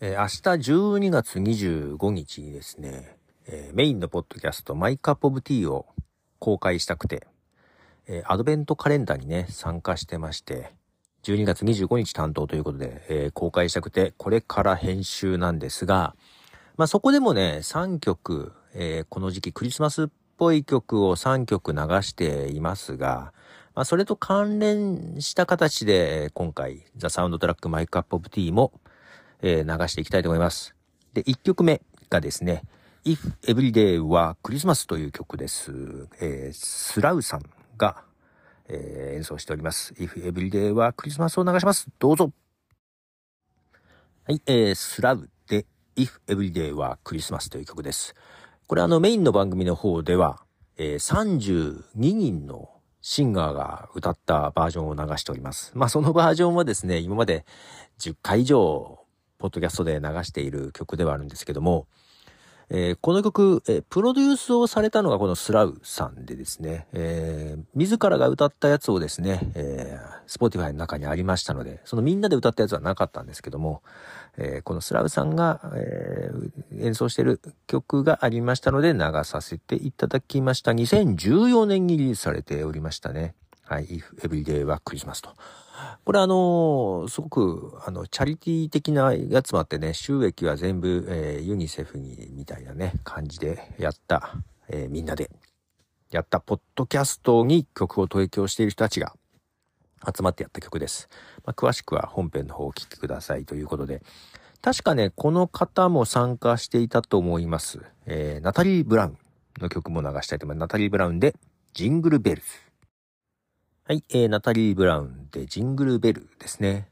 [0.00, 0.26] えー、明
[0.60, 3.16] 日12月25日にですね、
[3.48, 5.86] えー、メインのポッドキャスト My Cup of Tea を
[6.38, 7.26] 公開したくて、
[8.06, 10.70] えー、アドベントカレンダーにね、参加してまして、
[11.24, 16.14] 12月25日担当ということで、えー、公開したくて、これから編集なんですが、
[16.76, 23.32] まあ、そこでもね、3曲、えー、この時期クリスマスっぽい曲を3曲流していますが、
[23.74, 28.72] まあ、それと関連した形で、今回、 The Soundtrack My Cup of Tea も、
[29.42, 30.74] えー、流していきたいと思います。
[31.14, 32.62] で、1曲目がですね、
[33.04, 36.08] If Everyday はクリスマスという曲です。
[36.20, 37.42] えー、スラウさん
[37.76, 38.02] が、
[38.68, 39.94] えー、演奏しております。
[39.94, 41.88] If Everyday はクリスマスを流します。
[41.98, 42.32] どうぞ。
[44.24, 45.64] はい、えー、スラウで
[45.96, 48.14] If Everyday はクリスマスという曲です。
[48.66, 50.42] これあのメインの番組の方では、
[50.76, 52.68] えー、32人の
[53.00, 55.72] シンガーが歌ったバージョンを流しております。
[55.74, 57.46] まあそのバージョンはですね、今まで
[58.00, 58.97] 10回以上
[59.38, 61.86] ポッドキャストで流している曲ではあるんですけども、
[62.70, 73.82] えー、この曲、えー、プロデュースをされたのがこのスラウさんでですね、えー、自らが歌ったやつをですね、えー、 Spotify の中にありましたので、そのみんなで歌ったやつはなかったんですけども、
[74.36, 80.72] えー、このスラウさんが、えー、演奏している曲がありましたので流させていただきました。
[80.72, 83.34] 2014年にリリースされておりましたね。
[83.68, 85.36] はい、If Everyday はクリスマスと。
[86.06, 94.32] これあのすごく、あの、チャリティー的なやつもあってね、収益は全部、えー、ユニセフに、みたいなね、感じでやった、
[94.68, 95.30] えー、みんなで、
[96.10, 99.12] やったポッドキャストに曲を提供している人たちが
[100.06, 101.10] 集まってやった曲です。
[101.44, 104.02] まあ、詳しくは本編の方を聞いてくださいということで、
[104.62, 107.80] 確かね、この方も参加していたと思います。
[108.06, 109.18] えー、ナタリー・ブラウン
[109.60, 110.62] の曲も流したいと思います。
[110.62, 111.34] ナタリー・ブラウンで、
[111.74, 112.67] Jingle Bells。
[113.88, 116.90] はい、えー、ナタリー・ブラウンでジングルベルですね。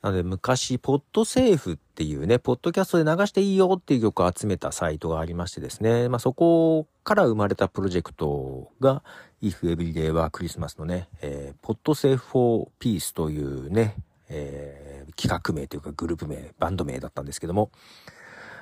[0.00, 9.02] なので昔、 Podsafe っていうね、ポッドキャストで流していいよっていう曲を集めたサイトがありましてですね、まあそこから生まれたプロジェクトが、
[9.42, 13.96] If Everyday Was Christmas のね、えー、 Podsafe for Peace というね、
[14.30, 17.70] えー、企画名というかグループ名、バンド名だったんですけども、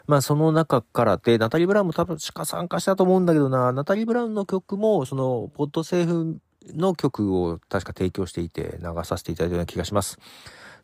[0.08, 6.40] まあその中からで、ナタリー・ブラウンも多分しか参加したと思うんだけどな、ナタリー・ブラウンの曲も、その、ポッドセーフ
[6.74, 10.18] の曲を確か提供していて流させていただいたような気がします。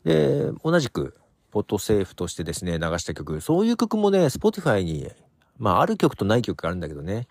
[0.05, 1.15] で、同じく、
[1.51, 5.09] ポットセーフとしてですね、流した曲、そういう曲もね、Spotify に、
[5.57, 7.29] まあ、ある曲とない曲があるんだけどね、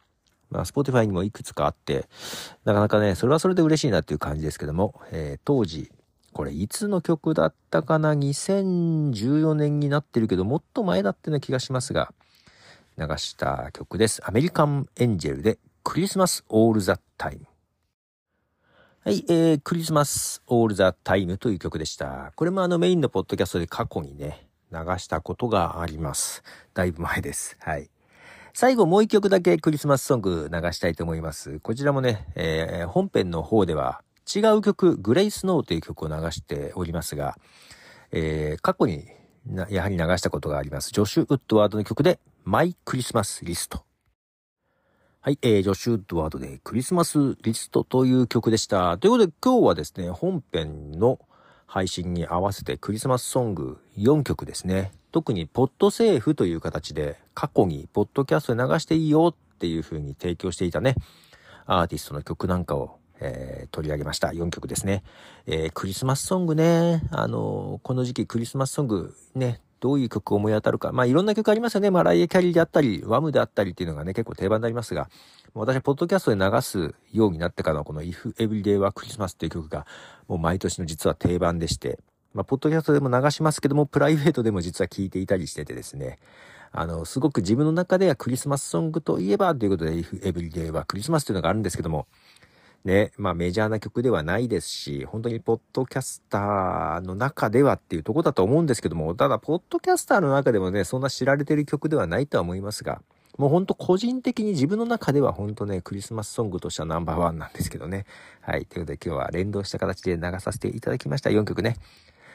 [0.50, 2.08] まあ、Spotify にもいくつかあって、
[2.64, 5.92] なかなかね、それはそれで嬉しいなっていう感じですけども、えー、当時、
[6.32, 12.14] これいつの曲だったかな ?2014 年になってるけど、もっと前だってな気がしますが、
[12.98, 14.22] 流した曲です。
[14.26, 17.53] アメリカンエンジェルでクリスマスオールザタイム。
[19.06, 22.32] はい、えー、クリスマスオールザタイムという曲でした。
[22.38, 26.42] これもあのメインのポッドキャストで過去にね、流したことがあります。
[26.74, 27.58] だいぶ前です。
[27.60, 27.90] はい。
[28.54, 31.60] 最後もう一曲だけクリスマスソング流したいと思います。
[31.60, 34.00] こちらもね、えー、本編の方では
[34.34, 37.38] 違う曲、グレイスノーという曲を流しておりますが、
[38.14, 39.10] えー、過去に
[39.70, 40.92] やはり流したことがあります。
[40.92, 43.84] ジョシュ・ウッドワードの曲で、マイ・クリスマス・リスト。
[45.26, 48.98] はい、えー、ジョシュ・ウッドワードでクリスマスリストという曲でした。
[48.98, 51.18] ということで今日はですね、本編の
[51.66, 54.92] 配信に合わせてクリスマスソング4曲ですね。
[55.14, 60.96] 特にポッドセーフという形で過去にポッドキャストで流していいよっていう風に提供していたね、
[61.68, 64.28] アーティストの曲なんかを、えー、取り上げました。
[64.28, 65.06] 4曲ですね。
[65.46, 70.94] えー、クリスマスソングね、あのー、この時期クリスマスソングね、どういう曲を思い当たるか。
[70.94, 71.92] まあいろんな曲ありますよね。
[71.92, 75.10] マライエ・キャリーであったり、ワムであったりっていうのがね、結構定番になりますが、
[75.54, 79.86] 私はポッドキャストで流すようになってからのこの If Everyday はクリスマスっていう曲が、
[80.30, 82.00] もう毎年の実は定番でして、
[82.34, 86.18] まあ、ポッドキャストでも流しますけども、プライベートでも実は聴いていたりしててですね、
[86.72, 92.08] あの、すごく自分の中ではクリスマスソングといえばということで、If Everyday はクリスマスというのがあるんですけども、
[92.86, 103.02] ね、まあメジャーな曲ではないですし、本当にポッドキャスターの中ではっていうとこだと思うんですけども、ただ、ポッドキャスターの中でもね、そんな知られてる曲ではないとは思いますが、
[103.38, 108.06] もうほんと個人的に自分の中では本当ね、クリスマスソングとしてはナンバーワンなんですけどね。
[108.42, 108.66] はい。
[108.66, 111.30] ということで今日は連動した形で流させていただきました。
[111.30, 111.78] 4曲ね。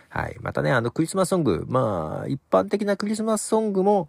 [0.09, 0.37] はい。
[0.41, 1.67] またね、あの、クリスマスソング。
[1.69, 4.09] まあ、一般的なクリスマスソングも、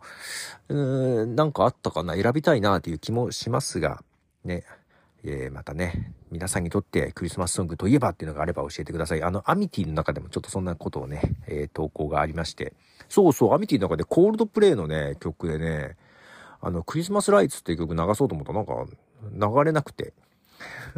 [0.69, 4.01] うーん、なんかあったかな選びたいなという気もしますが、
[4.45, 4.63] ね。
[5.23, 9.23] えー、またね、皆さんにとってクリスマスソングといえばっていうのがあれば教えてください。
[9.23, 12.73] あの、アミティの中でもちょっとそんなことをね、えー、投稿がありまして。
[13.09, 15.97] そうそう、アミティの中でコールドプレイのね、曲でね、
[16.61, 20.13] あの、クリスマスライツっていう曲流そうと思ったらなんか、流れなくて。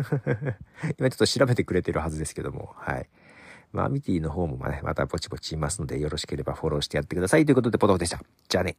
[0.97, 3.09] 今ちょっと調べてくれてるはずですけども、はい。
[3.71, 7.45] まあ、アミティの方もね、またぼちぼちいますので、よろしければフォローしてやってください。
[7.45, 8.21] ということで、ポトフでした。
[8.49, 8.75] じゃあね。